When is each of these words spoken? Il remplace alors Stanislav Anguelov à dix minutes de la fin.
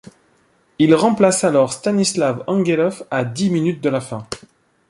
Il 0.79 0.95
remplace 0.95 1.43
alors 1.43 1.71
Stanislav 1.73 2.43
Anguelov 2.47 3.05
à 3.11 3.23
dix 3.23 3.51
minutes 3.51 3.81
de 3.83 3.89
la 3.89 4.01
fin. 4.01 4.25